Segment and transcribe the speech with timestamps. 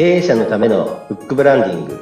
[0.00, 2.00] 経営者のためのフックブランディング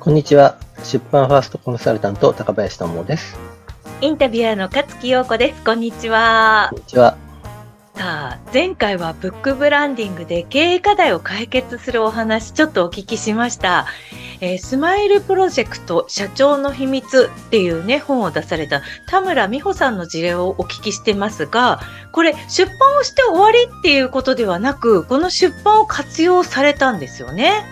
[0.00, 3.38] こんにちは出版ファーストコンサルタント高林智です
[4.00, 5.62] インタビュアーの勝木陽子です。
[5.64, 6.78] こんにちはこん。
[6.78, 7.18] にちは
[7.96, 13.86] さあ、前回はブックブランディングで経営課題を解決するお話、ちょっとお聞きしました。
[14.40, 27.64] えースマイルプロジェクト社長の秘密っていうね、本を出された田村美穂さんの事例をお聞きしてますが、これ出版をして終わりっていうことではなく、この出版を活用されたんですよね？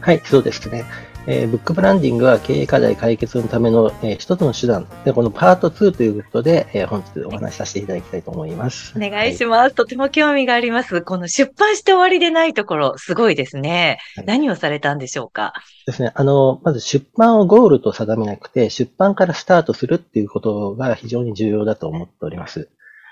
[0.00, 0.86] はいそうですね
[1.28, 9.74] えーブックブランディングは経営課題解決のための、えー一つの手段でこのパート2ということで、えー本日お話しさせていただきたいと思いますお願いします。
[9.74, 11.02] とても興味があります。
[11.02, 13.98] この出版して終わりでないところ、すごいですね。
[14.16, 15.52] はい何をされたんでしょうか？
[15.86, 16.12] ですね。
[16.14, 22.70] あの、まず出版をゴールと定めなくて、出版からスタートするっていうことが非常に重要だと思っております。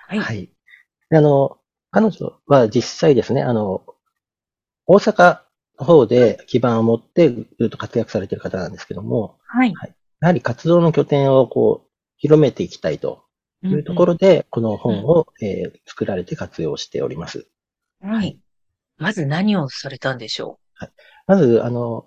[0.09, 0.51] はい
[1.11, 1.59] であの、
[1.91, 3.83] 彼女は実際ですね、あの、
[4.87, 5.39] 大阪
[5.79, 9.75] の方で基盤を持ってずっと活躍されている方なんですけども、はい。
[10.21, 13.25] やはり活動の拠点をこう、広めていきたいと
[13.63, 17.47] いうところで、この本を、えー作られて活用しております。
[18.03, 18.39] うんうんはい。
[18.97, 20.59] まず何をされたんでしょ
[21.27, 22.07] まず、あの、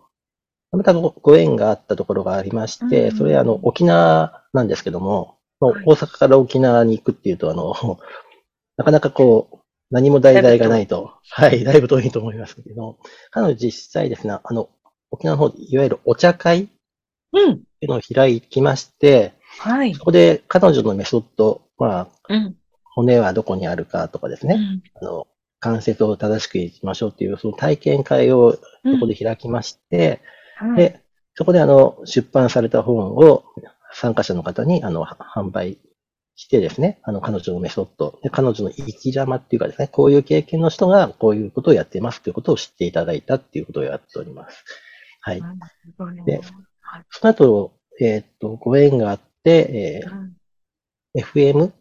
[0.71, 7.73] またごご縁があったところがありまして、うんそれあの、沖縄なんですけども、はい大阪から沖縄に行くっていうと、あの、
[8.77, 9.56] なかなかこう、
[9.89, 12.97] 何も題材がないと、はい、だいぶ遠いと思いますけど、
[13.31, 14.69] 彼女実際ですね、あの、
[15.11, 16.71] 沖縄の方で、いわゆるお茶会って
[17.33, 17.61] ううん。
[17.81, 19.93] いうのを開きまして、はい。
[19.93, 22.55] そこで彼女のメソッド、まあ、うん。
[22.83, 25.27] 骨はどこにあるかとかですね、うんあの、
[25.59, 28.59] 関節を正しくいきましょうっていう、その体験会をそ
[28.99, 30.21] こで開きまして、
[30.55, 31.01] はいで、
[31.35, 33.43] そこであの、出版された本を
[33.93, 35.77] 参加者の方にあの、は販売
[36.37, 44.63] してですね、あの、彼女のメソッド、で彼女の生き様っていうかですね、こういう経験の人がこういうことをやっていますっていうことを知っていただいたっていうことをやっております。
[45.21, 45.41] はい。
[46.25, 46.41] で
[47.09, 50.35] その後、えーっと、ご縁があって、えうん。
[51.15, 51.71] ー FM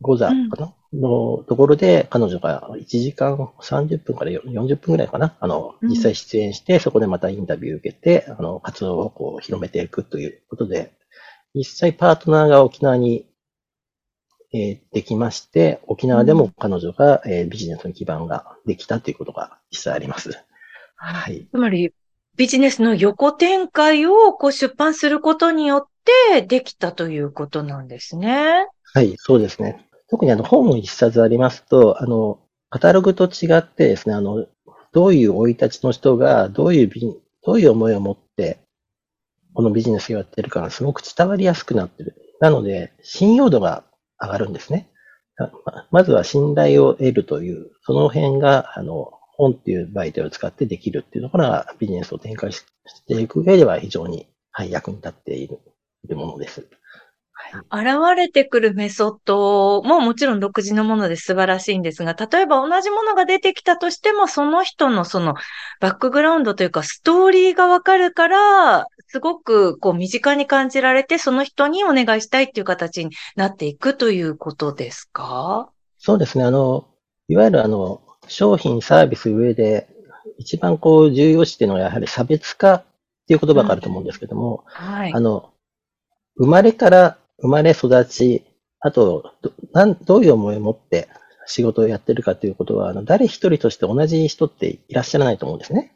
[0.00, 5.90] ゴザかな、のところで、彼女が1時間30分から40分ぐらいかな、あの、うん。
[5.90, 10.92] 実際出演して、そこでまたインタビューを受けて、あの、活動をこう広めていくということで、
[11.54, 13.26] 実際パートナーが沖縄に、
[14.56, 20.30] えーできまして、沖縄でも彼女が、えービジネスの基盤ができたということが実際あります。
[20.96, 21.46] はい。
[21.50, 21.92] つまり、
[22.36, 25.86] ビジネスの横展開をこう出版することによっ
[26.32, 28.66] てできたということなんですね。
[28.94, 29.86] はい、そうですね。
[30.08, 32.38] 特にあの本を一冊ありますと、あの、
[32.70, 34.46] カタログと違ってですね、あの、
[34.92, 37.06] どういう生い立ちの人が、どういうビジ、
[37.44, 38.60] どういう思いを持って、
[39.54, 42.16] このビジネスをやってるかがすごく伝わりやすくなってる。
[42.40, 43.84] なので、信用度が
[44.20, 44.88] 上がるんですね。
[45.90, 52.64] まずは信頼を得るという、その辺が、あの、本っていう媒体を使ってできるっていうところがビジネスを展開し
[53.06, 56.66] ていく上では非常に、はい、役に立っているものです。
[57.52, 57.86] はい。
[57.86, 65.34] 現れてくるメソッドももちろん独自のもので素晴らしいんですが、例えば同じものが出てきたとしても、その人のその
[65.80, 75.70] バックグラウンドというかストーリーがわかるから、すごくこう身近に感じられて、その人にお願いしたいっていう形になっていくということですか？
[75.98, 76.44] そうですね。
[76.44, 76.88] あの、
[77.28, 79.88] いわゆるあの、商品、サービス上で、
[80.38, 82.84] 一番こう重要視っていうのはやはり差別化っ
[83.26, 85.20] ていう言葉があると思うんですけども、はいあ。
[85.20, 85.50] の、
[86.36, 88.44] 生まれから生まれ育ち、
[88.80, 91.08] あと、どなんどういう思いを持って
[91.46, 95.92] 仕事をやってるかということは、あの、誰一人として同じ人っていらっしゃらないと思うんですね。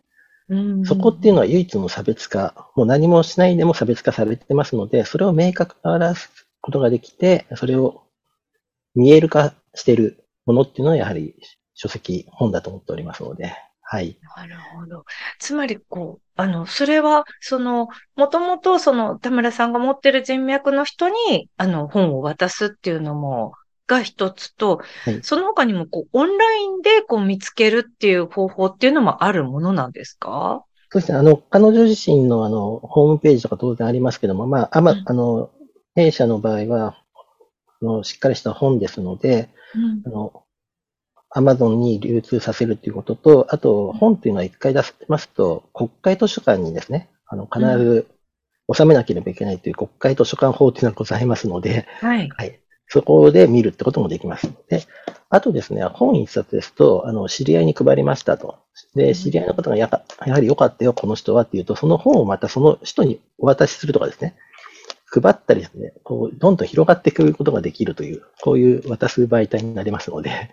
[0.49, 6.31] うんそこっていうのは唯一の差別化、もう何もしないでも差別化されてますので、それを明確化らす
[6.61, 8.03] ことができて、それを
[8.97, 11.37] 見える化しているものっていうのはやはり
[11.75, 13.55] 書籍、本だと思っておりますので、
[13.93, 14.17] はい。
[14.37, 15.05] なるほど。
[15.41, 23.53] つまり、こう、あの、それは、その、もともと、その、田村さんが持ってる人脈の人に、あの、本を渡すっていうのも、
[23.89, 25.19] が一つと、はい。
[25.25, 30.63] その他にも、こう、オンラインで、こう、見つけるっていう方法っていうのもあるものなんですか？
[30.93, 35.51] そして、あの、彼女自身のあの、ホームページとか当然ありますけども、まあ、あまうん、あの、
[35.97, 36.97] 弊社の場合は、
[37.83, 40.03] あのしっかりした本ですので、うん。
[40.07, 40.45] あの、
[41.31, 48.07] アマゾンに流通させるということと、あと、本っていうのは一回出しますと、国会図書館にですね、あの、必ず
[48.73, 52.29] 収めなければいけないという国会図書館法っていうのがございますので、はい。
[52.29, 52.61] はい。
[52.89, 54.51] そこで見るってこともできます。
[54.69, 54.83] で、
[55.29, 58.59] あとですね、本一冊ですと、あの、知り合いに配りましたと。
[58.97, 64.35] で、知り合いの方がやかやはり良かったよ、この人はっていうと、その本をまたその人にお渡しするとかですね、
[65.07, 70.51] 配ったりですね、こう、どんどん広がっていくことができるという、こういう渡す媒体になりますので、確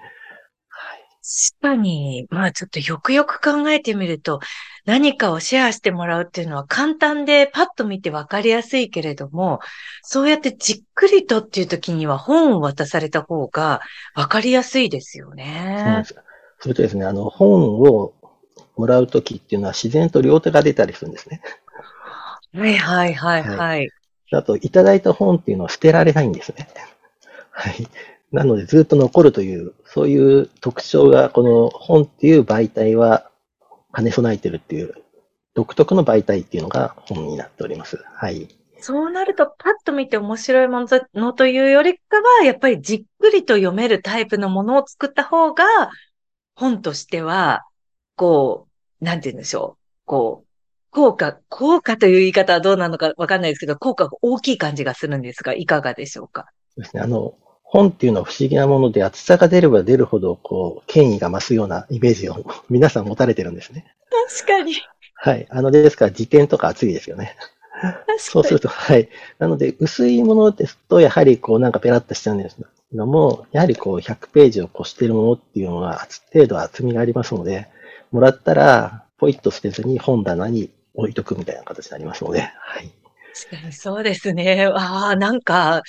[1.60, 4.40] かに、まあちょっとよくよく考えてみると、
[4.86, 9.60] 何かをシェアしてもらうっていうのは簡単でパッと見てわかりやすいけれども、
[10.02, 13.82] そうやってじっくりとっていう時には本を渡された方が
[14.16, 15.84] わかりやすいですよね。
[15.84, 16.16] そうです。
[16.60, 18.14] それとですね、あの、本を
[18.78, 21.42] もらう時っていうのは自然と両手が出たりするんですね。
[22.54, 23.58] はいはいはいはい。
[23.58, 23.90] はい、
[24.32, 26.68] あと、いただいた本っていうのは捨てられないんですね。
[27.52, 27.88] はい。
[28.32, 33.30] なのでずっと残るという、そういう特徴が、この本っていう媒体は
[33.96, 34.94] 兼ね備えてるっていう、
[35.54, 38.04] 独特の媒体っていうのが本になっております。
[38.14, 38.48] はい。
[38.80, 40.86] そうなると、パッと見て面白いも
[41.16, 45.64] のというよりかは、やっぱりじっくりと読めるタイプのものを作った方が、
[46.54, 47.64] 本としては、
[48.16, 48.68] こ
[49.02, 49.84] う、なんて言うんでしょう。
[50.06, 50.48] こう、
[50.92, 56.46] 効果、効果という言い方はどうなのかわかんないですけど、効果が大きい感じがするんですが、いかがでしょうか？
[56.76, 57.02] そうですね。
[57.02, 57.34] あの、
[57.69, 63.86] 本っていうのは不思議なもので、厚さが出れば出るほど、こう、権威が増すようなイメージを 皆さん持たれてるんですね。
[64.40, 64.75] 確かに。
[65.16, 65.48] はい。
[65.50, 67.36] あの、ですから、辞典とか厚いですよね。
[68.18, 69.10] そうすると、はい。
[69.38, 72.64] なので、薄いものですと、やはり、こう、なんかペラッとしちゃうんですけ
[72.96, 77.68] ども、やはり、こう、100ページを越しているものっていうのは、程度厚みがありますので、
[78.12, 82.92] もらったら、ポイッと捨てずに本棚に置いとくみたいな形になりますので、はい。
[83.50, 84.68] 確かにそうですね。
[84.74, 85.81] ああ、なんか、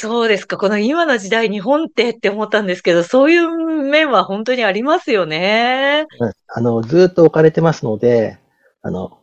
[0.00, 0.56] そうですか。
[0.58, 6.06] この今の時代、日本ってって思ったんですけど、そういう面は本当にありますよね。
[6.46, 8.38] あの、ずっと置かれてますので、
[8.82, 9.18] あの、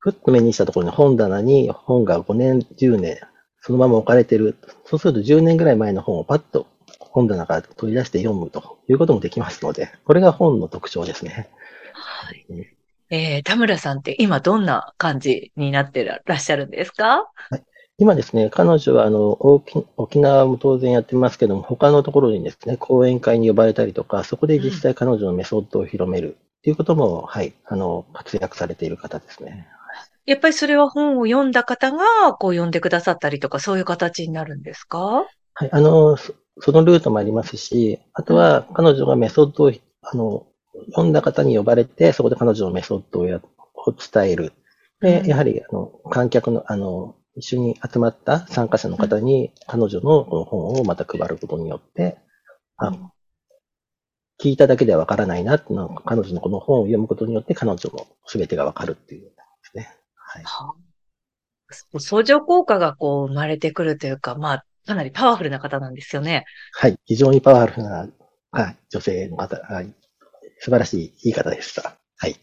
[0.00, 3.20] ふっと目にしたところに本棚に本が5年、10年、
[3.62, 4.58] そのまま置かれてる。
[4.84, 6.66] そうすると10年ぐらい前の本をパッと
[6.98, 11.48] 本棚から取り出して読むということもできますので、これが本の特徴ですね。
[11.94, 12.44] はい。
[13.08, 17.30] えー、田村さんって今どんな感じになってらっしゃるんですか？
[17.34, 17.62] はい。
[18.02, 19.30] 今ですね、彼女はあの
[19.96, 29.68] 沖縄も当然やってますけども、他のところにですね、講演会に呼ばれたりとか、そこで実際彼女のメソッドを広めるっていうことも、はい、あの、活躍されている方ですね。
[30.26, 34.98] やっぱりそれは本を読んだ方が、こう読んでくださったりとか、そういう形になるんですか？
[35.54, 36.34] はい、あの、そ
[36.72, 39.72] のルートもありますし、あとは彼女がメソッドを、
[40.02, 40.46] あの、
[40.88, 43.40] 読んだ方に呼ばれて、そこで彼女のメソッドをや
[43.74, 44.52] を伝える。
[45.00, 52.18] で、やはり、あの、観客の、あの、一緒に集まった参加者の方に、彼女のこの本をまた配ることによって、
[52.76, 52.92] あ、
[54.40, 59.30] 聞いただけではわからないなってのは、彼女のこの本を読むことによって彼女の全てがわかるっていうで
[59.62, 59.94] すね。
[60.16, 60.44] はい。
[62.00, 66.44] 相乗効果がこう生まれてくるというか、まあ、かなりパワフルな方なんですよね。
[66.72, 66.98] はい。
[67.04, 68.08] 非常にパワフルな、
[68.50, 69.94] はい、女性の方、はい。
[70.58, 71.96] 素晴らしい言い方でした。
[72.18, 72.36] はい。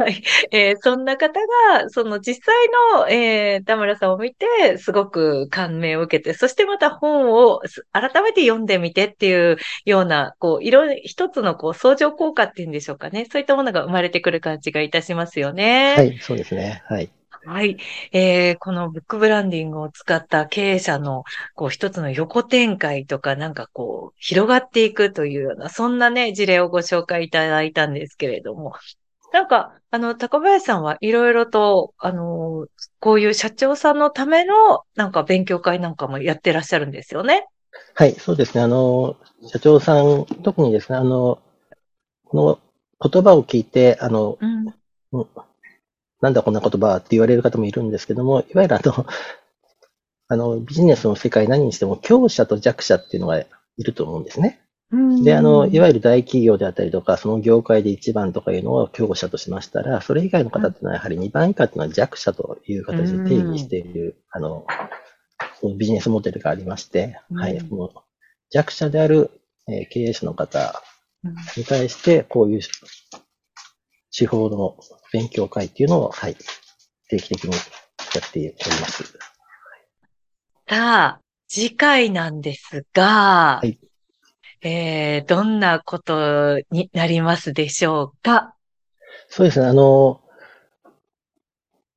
[0.00, 0.22] はい。
[0.50, 1.38] えー、そんな方
[1.72, 2.54] が、その実際
[2.96, 7.60] の、えー、田村さんを見て、すごく感銘を受けて、そしてまた本を
[7.92, 13.26] 改めて読んでみてっていうような、こう、いろ、一つのこう、相乗効果っていうんでしょうかね。
[13.30, 15.94] そういったものが生まれてくる感じがいたしますよね。
[15.96, 16.82] はい、そうですね。
[16.86, 17.10] はい。
[17.44, 17.78] はい。
[18.12, 21.24] えー、このブックブランディングを使った経営者の、
[21.54, 28.74] こう、一つの横展開とか、なんかこう、広がっていくというような、そんなね、事例をご紹介いただいたんですけれども、
[29.32, 32.66] なんか、あの、高林さんはいろいろと、あの、
[33.00, 37.46] こういう社長さんのための、なんか勉強会なんかもやってらっしゃるんですよね。
[37.94, 38.62] はい、そうですね。
[38.62, 41.38] あの、社長さん、特にですね、あの、
[42.24, 42.58] こ
[43.00, 45.26] の言葉を聞いて、あの、うん、
[46.20, 49.06] なんだこんな言葉って言われる方もいるんですけども、いわゆるあの、
[50.28, 53.46] あの、ビジネスの世界何にしても強者と弱者っていうのがい
[53.78, 54.60] ると思うんですね。
[54.92, 64.66] で、あの、いわゆる大企業であったりとか、その業界で一番とかいうのを強者としましたら、それ以外の方っていうのはやはり二番以下っていうのは弱者という形で定義している、あの、
[65.78, 67.90] ビジネスモデルがありまして、はい、もう
[68.50, 69.30] 弱者である、
[69.68, 70.82] え経営者の方
[71.56, 72.60] に対して、こういう
[74.16, 74.76] 手法の
[75.12, 76.36] 勉強会っていうのを、はい、
[77.08, 77.58] 定期的にや
[78.26, 79.04] っております。
[80.68, 83.78] さあ、次回なんですが、はい
[84.62, 88.54] えー、どんなことになりますでしょうか？
[89.28, 89.66] そうですね。
[89.66, 90.20] あの、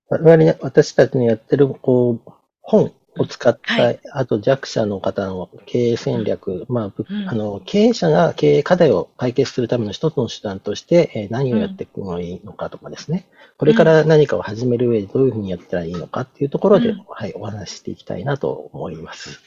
[0.10, 13.25] 我々、私たちのやってる、こう、本を使った、はい、あと弱者の方の経営戦略、まあ、うん、あの、経営者が経営課題を解決するための一つの手段として、えー、何をやっていくのがいいのかとかですね、
[13.58, 19.41] これから何かを始める上でどういうふうにやったらいいのかっていうところで、うん、はい、お話ししていきたいなと思います。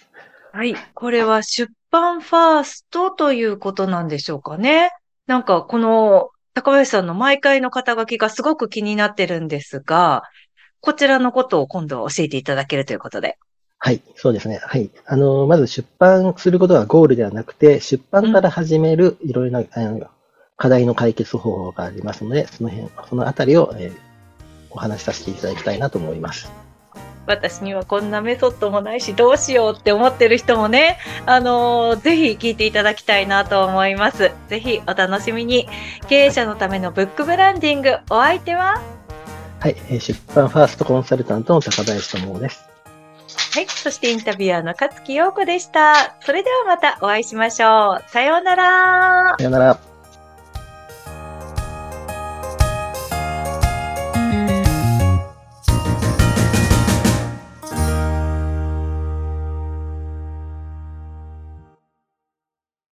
[0.57, 0.75] はい。
[0.95, 4.89] これは出版ファーストということなんでしょうかね。
[5.27, 10.23] なんかこの高林さんの毎回の肩書きがすごく気になってるんですが、
[10.81, 13.37] こちらのことを今度は教えていただけるということで。
[13.77, 14.59] はい、そうですね。
[14.65, 14.91] はい。
[15.05, 20.09] あの、まず出版することがゴールではなくて、出版から始めるいろいろな、あの
[20.57, 24.07] 課題の解決方法がありますので、その辺、そのあたりを、えー
[24.77, 26.66] お話しさせていただきたいなと思います。
[27.27, 34.31] 私にはこんなメソッドもないしどうしようって思ってる人もね、あのーぜひ聞いていただきたいなと思います。
[34.49, 35.69] ぜひお楽しみに。
[36.09, 38.81] 経営者のためのブックブランディング、お相手は？
[39.61, 42.69] はい、えー出版ファーストコンサルタントの高林智です。
[43.55, 43.67] はい。
[43.67, 46.17] そしてインタビュアーの勝木陽子でした。
[46.21, 48.11] それではまたお会いしましょう。
[48.11, 49.35] さようなら。
[49.39, 49.96] さよなら。